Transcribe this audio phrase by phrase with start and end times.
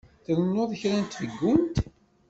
[0.25, 1.75] Trennuḍ kra n tfeggunt?